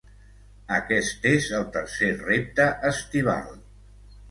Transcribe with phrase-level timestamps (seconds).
[0.77, 3.57] Aquest és el tercer repte estival.